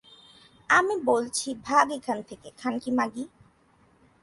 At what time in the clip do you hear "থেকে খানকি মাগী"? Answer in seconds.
2.29-3.23